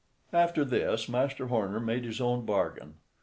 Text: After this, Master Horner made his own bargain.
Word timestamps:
After 0.33 0.65
this, 0.65 1.07
Master 1.07 1.45
Horner 1.49 1.79
made 1.79 2.05
his 2.05 2.19
own 2.19 2.43
bargain. 2.43 2.95